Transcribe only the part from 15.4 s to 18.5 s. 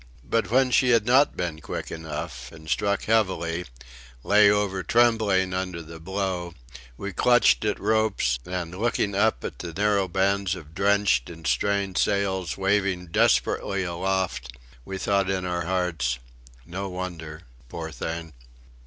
our hearts: "No wonder. Poor thing!"